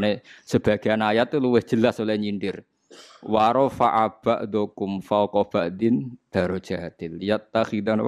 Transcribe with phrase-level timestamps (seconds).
[0.00, 2.64] Mulane sebagian ayat itu luwih jelas oleh nyindir.
[3.20, 8.00] Wa rafa'a ba'dukum fawqa ba'din darajatil yattakhidan?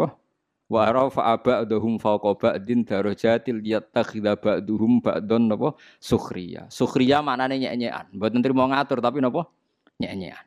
[0.73, 5.77] Wa rafa'a ba'duhum fawqa ba'din darajatil yattakhidha ba'duhum ba'don apa?
[6.01, 6.73] Sukhriya.
[6.73, 8.09] Sukhriya maknane nyek-nyekan.
[8.17, 9.53] Mboten trimo ngatur tapi napa?
[10.01, 10.47] Nyek-nyekan.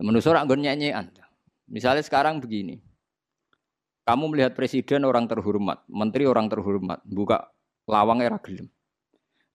[0.00, 1.12] Menusuk ora nggon nyek-nyekan.
[1.68, 2.80] Misalnya sekarang begini.
[4.08, 7.52] Kamu melihat presiden orang terhormat, menteri orang terhormat, buka
[7.84, 8.72] lawang era gelem.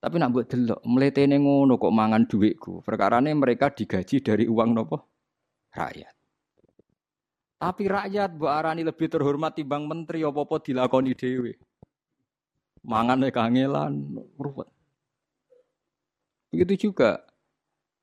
[0.03, 2.83] Tapi nak buat delok, mletene ngono kok mangan duitku.
[2.83, 4.97] Perkarane mereka digaji dari uang nopo?
[5.71, 6.11] Rakyat.
[7.63, 11.55] Tapi rakyat bu arani lebih terhormat timbang menteri apa-apa dilakoni dhewe.
[12.83, 14.67] Mangane kangelan, ruwet.
[16.51, 17.23] Begitu juga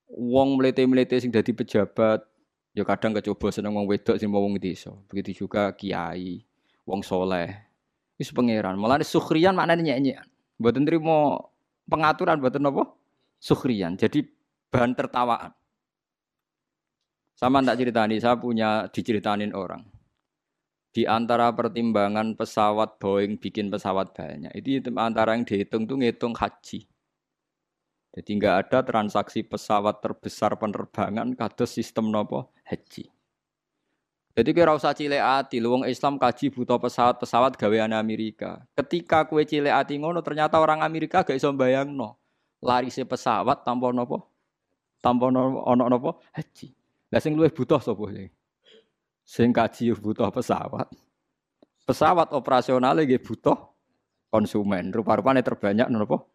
[0.08, 2.24] wong mlete-mlete sing dadi pejabat,
[2.70, 4.94] Ya kadang kecoba seneng wong wedok sing wong desa.
[5.10, 6.46] Begitu juga kiai,
[6.86, 7.50] wong soleh.
[8.14, 8.78] Itu pangeran.
[8.78, 10.26] Malah sukhriyan maknanya nyanyian.
[10.62, 11.49] Mboten trimo
[11.90, 12.86] pengaturan mboten apa?
[13.42, 13.98] Sukhriyan.
[13.98, 14.22] Jadi
[14.70, 15.50] bahan tertawaan.
[17.34, 19.82] Sama tak ceritani, saya punya diceritanin orang.
[20.90, 26.84] Di antara pertimbangan pesawat Boeing bikin pesawat banyak, itu antara yang dihitung tuh ngitung haji.
[28.10, 33.19] Jadi nggak ada transaksi pesawat terbesar penerbangan kados sistem nopo haji.
[34.30, 38.62] Jadi kira usah cilik ati, wong Islam kaji butuh pesawat-pesawat gawean Amerika.
[38.78, 41.50] Ketika kue cilik ati ngono ternyata orang Amerika gak iso.
[42.60, 44.30] Lari se pesawat tanpa nopo?
[45.02, 46.70] Tanpa ono nopo haji.
[47.10, 48.30] Lah sing luwih butuh sapa sing?
[49.26, 50.86] Sing kaji butuh pesawat.
[51.88, 53.56] Pesawat operasional lagi butuh
[54.30, 54.94] konsumen.
[54.94, 56.30] Rupa-rupanya terbanyak nopo?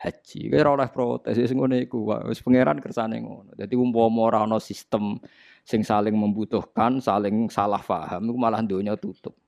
[0.00, 0.48] haji.
[0.56, 3.52] Ora oleh protes sing ngene iku wis pangeran kersane ngono.
[3.52, 5.20] Dadi umpama ora ana sistem
[5.70, 9.38] sing saling membutuhkan, saling salah paham iku malah donya tutup.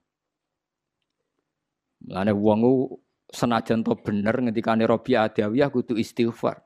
[2.07, 2.63] Mulane wong
[3.27, 6.63] senajan to bener ngendikane Robi Adawiyah kudu istighfar.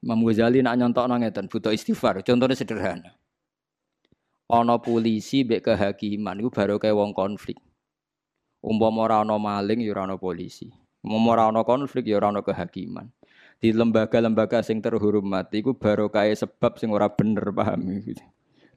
[0.00, 2.22] Imam Ghazali nak nyontokno ngeten butuh istighfar.
[2.24, 3.10] Contohnya sederhana.
[4.50, 7.58] Ana polisi mbek kehakiman iku baru kayak wong konflik.
[8.64, 10.72] Umpama ora ana maling ya ora ana polisi.
[11.06, 13.12] Mau ora ana konflik ya ora ana kehakiman.
[13.60, 18.24] Di lembaga-lembaga sing terhormat iku barokah sebab sing ora bener paham gitu.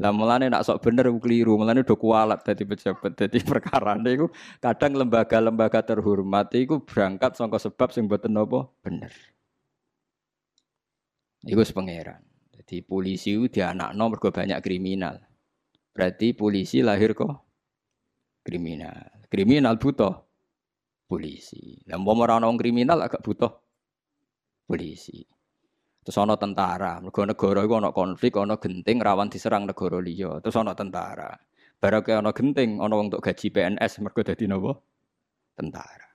[0.03, 3.16] Lah mulane nak sok bener keliru, mulane do kualat dadi pejabat.
[3.16, 4.27] Dadi perkara niku
[4.59, 9.16] kadang lembaga-lembaga terhormat iku berangkat saka sebab sing boten napa bener.
[11.47, 12.19] Iku sepengeran.
[12.59, 15.23] Jadi polisi itu dianakno mergo banyak kriminal.
[15.95, 17.31] Berarti polisi lahir kok
[18.44, 19.23] kriminal.
[19.31, 20.11] Kriminal butuh
[21.07, 21.79] polisi.
[21.88, 23.62] Lah mau ora kriminal agak butuh
[24.73, 25.22] polisi.
[26.01, 30.41] Terus ana tentara, mergo negara iku ana konflik, ana genting rawan diserang negara liya.
[30.41, 31.29] Terus ana tentara.
[31.78, 34.73] Barake ana genting, ana wong gaji PNS mergo dadi napa?
[35.53, 36.09] Tentara.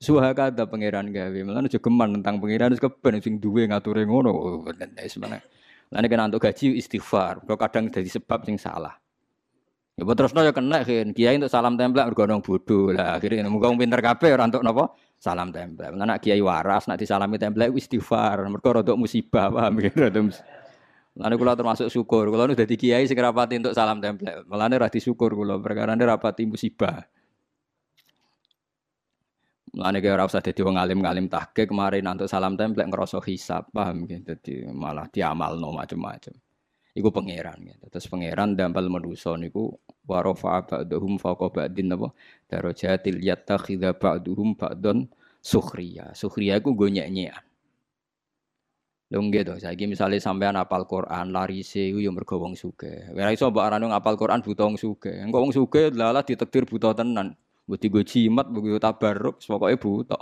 [0.00, 4.64] Suha kata pangeran gawe, malah aja geman tentang pangeran wis keben sing duwe ngature ngono.
[4.68, 5.40] Wis mana.
[5.90, 8.94] Lah nek untuk gaji istighfar, kok kadang dadi sebab sing salah.
[9.98, 10.86] Ya terus ya kena.
[10.86, 13.18] Kiai untuk salam tempel bergonong bodoh lah.
[13.18, 14.84] Akhirnya muga pinter kabeh orang untuk nopo
[15.20, 15.92] salam tempel.
[15.92, 18.40] Nak kiai waras nak disalami tempel istighfar.
[18.48, 20.00] Mergo untuk musibah paham gitu.
[21.20, 22.32] Lalu kula termasuk syukur.
[22.32, 24.48] Kula nu dadi kiai sing rapati untuk salam tempel.
[24.48, 27.04] Mulane ra disyukur kula perkara rapati musibah.
[29.70, 34.08] Mulane kaya ora usah dadi wong alim-alim tahke kemarin untuk salam templek ngerasa hisap, paham
[34.08, 34.34] gitu.
[34.34, 36.34] Dadi malah diamalno macam-macam.
[36.90, 37.86] Iku pangeran gitu.
[37.86, 39.70] Terus pangeran dampal manusa niku
[40.10, 42.10] wa rafa'a ba'dhum fawqa ba'din apa
[42.50, 45.06] darajatil yattakhidha ba'dhum ba'don
[45.38, 46.10] sukhriya.
[46.18, 47.46] Sukhriya iku nggo nyek-nyekan.
[49.10, 53.10] Lho nggih to, saiki misale sampean apal Quran, larise iku ya mergo wong sugih.
[53.10, 55.26] Ora iso mbok arani ngapal Quran buta wong sugih.
[55.26, 57.34] Engko wong sugih lalah ditakdir buta tenan.
[57.66, 60.18] Mbok digo jimat, mbok tabarruk, pokoke buta.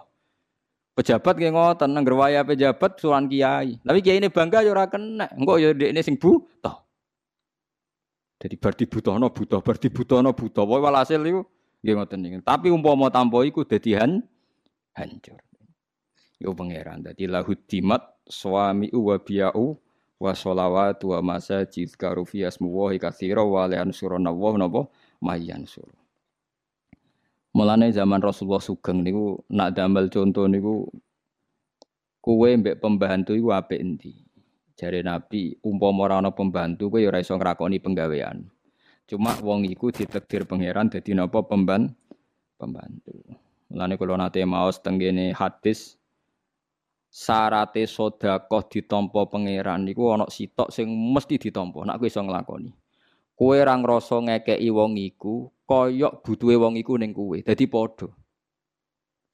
[0.96, 3.76] Pejabat kayak ngoten nang waya pejabat suran kiai.
[3.84, 5.30] Tapi kiai ini bangga ya ora kena.
[5.36, 6.87] Engko ya ini sing buta.
[8.38, 10.62] Jadi berarti buta no buta, berarti buta no buta.
[10.62, 11.42] Wae walhasil iku
[11.82, 12.38] nggih ngoten niku.
[12.46, 14.22] Tapi umpama tanpa iku dadi han,
[14.94, 15.42] hancur.
[16.38, 17.26] Yo pangeran dadi
[17.66, 19.74] dimat suami wa biya'u
[20.22, 24.86] wa sholawat wa masajid karu fi asmuwahi katsira wa la yansuruna wa napa
[25.18, 25.90] mayan sur.
[27.58, 30.86] Mulane zaman Rasulullah Sugeng niku nak damel contoh niku
[32.22, 34.27] kuwe mbek pembantu iku apik endi?
[34.78, 38.46] Jare Nabi, umpama ora ana pembantu kowe ya ora iso ngrakoni penggawean.
[39.10, 41.90] Cuma wong iku ditakdir pangeran dadi napa pemban
[42.54, 43.18] pembantu.
[43.74, 45.98] Mulane kula nate maos tenggene hadis
[47.10, 52.70] sarate sedekah ditampa pangeran niku ana sitok sing mesti ditampa nek kowe iso nglakoni.
[53.34, 57.34] Kowe ora ngrasa ngekeki wong iku koyok butuhe wong iku ning kowe.
[57.42, 58.06] Dadi padha.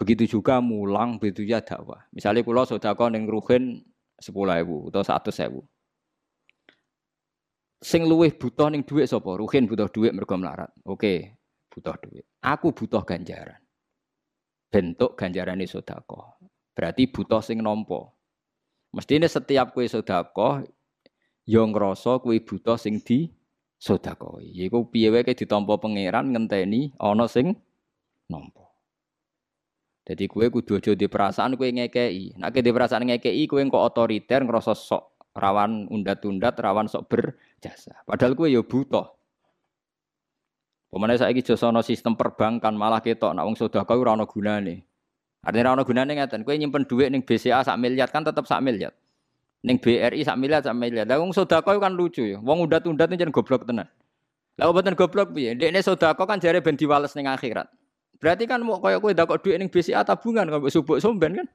[0.01, 2.01] Begitu juga mulang, begitu juga dakwah.
[2.17, 3.85] Misalnya kulo sodako neng ruhin
[4.25, 5.61] sepuluh ribu atau satu.
[7.85, 9.37] Sing luwih butuh ning dhuwit sapa?
[9.37, 10.73] ruhin butuh dhuwit mergo melarat.
[10.89, 11.37] Oke,
[11.69, 12.25] butuh dhuwit.
[12.41, 13.61] Aku butuh ganjaran.
[14.73, 16.41] Bentuk ganjarane sedekah.
[16.73, 18.09] Berarti butuh sing nampa.
[18.97, 20.65] Mestinya setiap kue sedekah
[21.45, 23.29] ya ngrasa kue butuh sing di
[23.77, 24.41] sodako.
[24.41, 27.53] Yaitu piyewe ke ditampa pangeran ngenteni, ana sing
[28.33, 28.64] nampa.
[30.05, 32.37] Jadi kue kudu aja di perasaan kue ngekei.
[32.37, 38.05] Nak di perasaan ngekei kue kok otoriter ngerasa sok rawan undat-undat, rawan sok berjasa.
[38.05, 39.09] Padahal kue ya butuh.
[40.95, 44.87] Pemane saiki josono sistem perbankan malah ketok nak wong sedekah ora ana gunane.
[45.43, 48.63] Artinya ora ana gunane ngeten, kowe nyimpen dhuwit ning BCA sak miliar kan tetep sak
[48.63, 48.95] miliar.
[49.67, 51.09] Ning BRI sak miliar sak miliar.
[51.09, 52.39] Lah wong sedekah kan lucu ya.
[52.39, 53.91] Wong undat-undat jan goblok tenan.
[54.55, 55.59] Lah obaten goblok piye?
[55.59, 57.67] Dekne sedekah kan jare ben diwales ning akhirat.
[58.25, 61.47] Berarti kan mau koyo kowe ndakok dhuwit ning BCA tabungan kok subuk somben kan?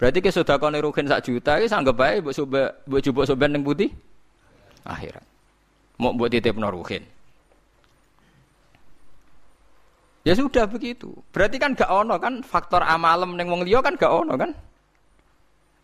[0.00, 3.60] Berarti ke sedekah rugen sak juta iki sanggep bae mbok subuk mbok jubuk somben ning
[3.60, 3.92] putih
[4.88, 5.20] akhirat.
[6.00, 7.04] Mau buat titip rugen.
[10.24, 11.12] Ya sudah begitu.
[11.36, 14.56] Berarti kan gak ono kan faktor amalem neng wong liya kan gak ono kan?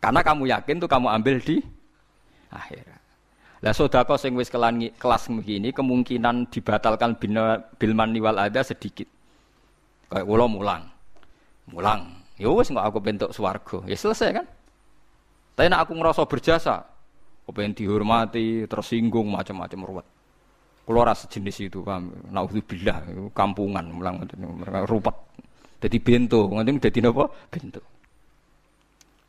[0.00, 1.60] Karena kamu yakin tuh kamu ambil di
[2.48, 3.00] akhirat.
[3.60, 7.20] Lah sodako sing wis kelas begini kemungkinan dibatalkan
[7.76, 9.17] bilman niwal ada sedikit.
[10.08, 10.82] Kayak kula mulang.
[11.68, 12.00] Mulang.
[12.40, 13.84] Ya wis nggak aku bentuk swarga.
[13.84, 14.46] Ya selesai kan?
[15.58, 16.86] Tapi nak aku ngerasa berjasa,
[17.50, 20.06] pengen dihormati, tersinggung macam-macam ruwet.
[20.86, 22.14] Kulo rasa jenis itu, paham?
[22.30, 24.22] Nauzubillah, kampungan mulang
[24.86, 25.16] ruwet.
[25.82, 27.26] Jadi bento, nanti jadi apa?
[27.50, 27.82] Bento.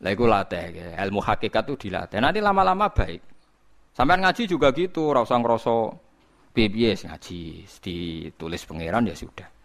[0.00, 2.22] Lah iku latih, ilmu hakikat itu dilatih.
[2.22, 3.20] Nanti lama-lama baik.
[3.92, 5.92] Sampai ngaji juga gitu, rasa ngerasa
[6.54, 9.59] piye ngaji, ditulis pangeran ya sudah.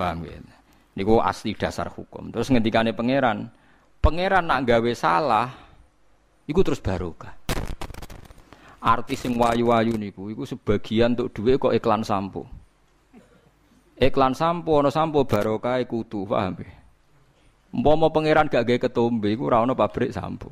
[0.00, 0.40] Paham ya?
[1.20, 2.32] Asli dasar hukum.
[2.32, 3.52] Terus ngendikane pangeran,
[4.00, 5.52] pangeran nak gawe salah,
[6.48, 7.36] iku terus barokah.
[8.80, 12.48] Artis sing wayu-wayu niku, iku sebagian untuk duit kok iklan sampo.
[14.00, 16.72] Iklan sampo, no sampo barokah kutu, paham ya?
[17.76, 20.48] Umpama pangeran gak gawe ketombe, iku ora ono pabrik sampo.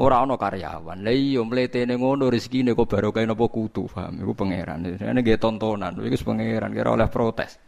[0.00, 1.04] Ora ono karyawan.
[1.04, 4.16] Lah iya mletene ngono rezekine kok barokah napa kutu, paham?
[4.24, 4.84] Iku pangeran.
[4.88, 7.60] Ini nggih tontonan, iku pangeran kira oleh protes.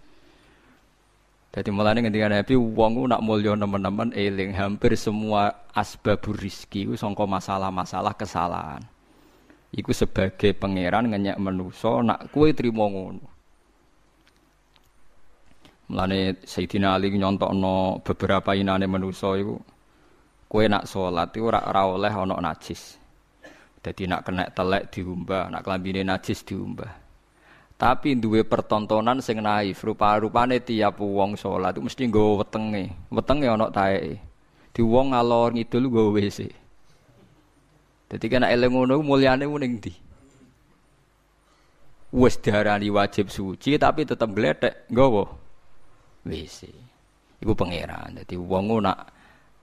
[1.50, 8.14] Jadi mulai ketika Nabi wong nak mulya teman-teman eling hampir semua asbabur rizki songko masalah-masalah
[8.14, 8.86] kesalahan.
[9.74, 13.26] Iku sebagai pangeran ngenyak menuso nak kue terima ngono.
[15.90, 19.58] Mulane Sayyidina Ali nyontokno beberapa inane menuso iku
[20.46, 22.94] kue nak sholat itu ora ora oleh najis.
[23.80, 26.99] Jadi nak kena telek diumbah, nak kelambine najis diumbah.
[27.80, 32.92] Tapi duwe pertontonan sing naif, rupa-rupane tiap wong salat itu mesti nggawa wetenge.
[33.08, 34.20] Wetenge ana taeke.
[34.76, 36.40] Di wong ngalor ngidul nggawa WC.
[38.12, 39.96] Dadi kena eling ngono mulyane ning ndi?
[42.12, 45.24] Wis diarani wajib suci tapi tetep gletek nggawa
[46.28, 46.68] WC.
[47.40, 48.20] Iku pangeran.
[48.20, 49.08] Dadi wong nak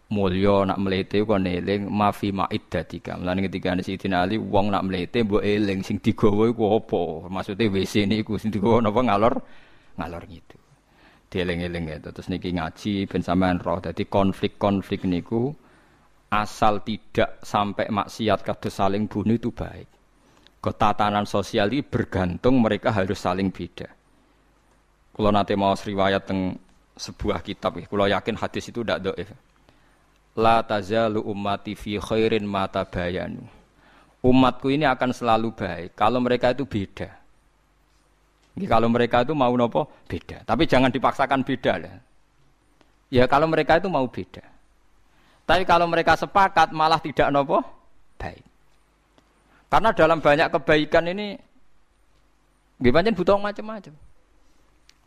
[0.07, 3.19] mulya nak mlete kok eling mafi maiddatika.
[3.19, 7.27] Mulane ketika Sayyidina Ali wong nak mlete mbok eling sing digawa iku apa?
[7.27, 9.33] Maksude WC niku sing digawa napa ngalor
[9.99, 10.55] ngalor gitu.
[11.27, 11.97] Dieling-eling ya.
[11.99, 13.83] Terus niki ngaji ben sampean roh.
[13.83, 15.51] Dadi konflik-konflik niku
[16.31, 19.91] asal tidak sampai maksiat kados saling bunuh itu baik.
[20.63, 23.91] Ketatanan sosial ini bergantung mereka harus saling beda.
[25.15, 26.55] Kalau nanti mau riwayat teng
[26.97, 29.29] sebuah kitab, kalau yakin hadis itu tidak doif
[30.37, 33.41] la tazalu ummati fi khairin mata bayanu.
[34.21, 37.09] Umatku ini akan selalu baik kalau mereka itu beda.
[38.57, 41.93] Kalau mereka itu mau nopo beda, tapi jangan dipaksakan beda lah.
[43.13, 44.41] Ya kalau mereka itu mau beda.
[45.45, 47.61] Tapi kalau mereka sepakat malah tidak nopo
[48.17, 48.41] baik.
[49.69, 51.37] Karena dalam banyak kebaikan ini
[52.81, 53.93] gimana butuh macam-macam.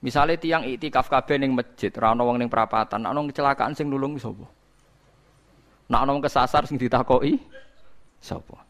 [0.00, 4.16] Misalnya tiang itikaf kabeh ning masjid, ra ono wong ning perapatan, ono kecelakaan sing nulung
[4.16, 4.60] sapa?
[5.90, 7.35] Nak ana kesasar sing ditakoki
[8.23, 8.62] sapa?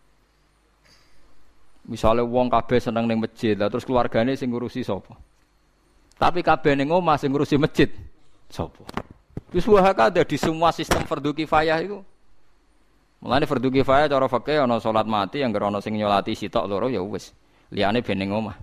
[1.84, 5.20] Misalnya wong kabeh seneng ning masjid, lah terus keluargane sing ngurusi sapa?
[6.16, 7.92] Tapi kabeh ning omah sing ngurusi masjid
[8.48, 8.88] sapa?
[9.52, 12.00] Wis ada di semua sistem fardu kifayah itu.
[13.20, 17.04] Mulane fardu kifayah cara fikih ana salat mati yang ana sing nyolati sitok loro ya
[17.04, 17.36] wis.
[17.68, 18.56] Liyane ben ning omah.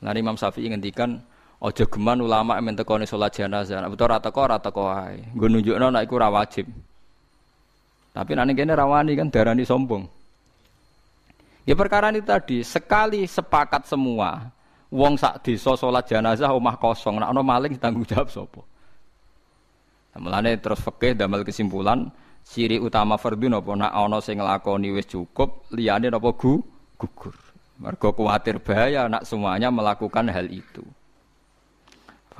[0.00, 1.20] Lan Imam Syafi'i ngendikan
[1.60, 3.84] aja geman ulama men tekone salat jenazah.
[3.84, 5.20] Nek ora teko ora teko ae.
[5.36, 6.16] Nggo nunjukno nek iku.
[8.20, 10.04] Tapi nanti kene rawani kan darani sombong.
[11.64, 14.52] Ya perkara ini tadi sekali sepakat semua,
[14.92, 18.60] wong sak desa salat jenazah omah kosong, nek ana maling tanggung jawab sapa?
[20.20, 22.12] Mulane terus fikih damel kesimpulan
[22.44, 26.60] ciri utama fardhu napa nak ana sing nglakoni wis cukup liyane napa gu
[27.00, 27.32] gugur.
[27.80, 30.84] Mergo kuwatir bahaya nak semuanya melakukan hal itu.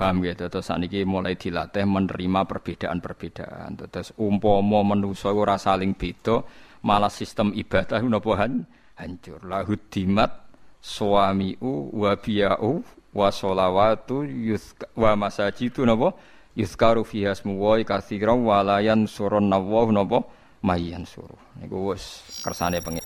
[0.01, 3.77] Paham gitu, terus saniki mulai dilatih menerima perbedaan-perbedaan.
[3.85, 6.41] Terus umpomo manusa ora saling beda,
[6.81, 8.49] malah sistem ibadah napa
[8.97, 9.45] hancur.
[9.45, 10.41] Lahu dimat
[10.81, 12.81] suamiu wa biya'u
[13.13, 14.25] wa sholawatu
[14.97, 16.17] wa masajidu napa?
[16.57, 20.25] Yuzkaru fiha ismu wa katsiran wa la yansurun napa?
[20.61, 23.01] Mayyan suruh niku wis kersane pengen